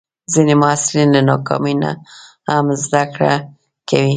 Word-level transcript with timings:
ځینې 0.33 0.53
محصلین 0.61 1.09
له 1.15 1.21
ناکامۍ 1.29 1.75
نه 1.83 1.91
هم 2.51 2.65
زده 2.83 3.03
کړه 3.13 3.33
کوي. 3.89 4.09